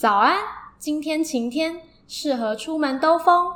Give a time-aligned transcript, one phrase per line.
[0.00, 0.38] 早安
[0.78, 3.52] 今天晴天适合出门兜风。